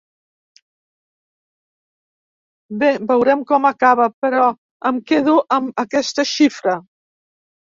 Bé, 2.81 2.91
veurem 3.13 3.45
com 3.53 3.69
acaba, 3.71 4.09
però 4.27 4.49
em 4.91 4.99
quedo 5.13 5.37
amb 5.59 5.85
aquesta 5.85 6.27
xifra. 6.33 6.79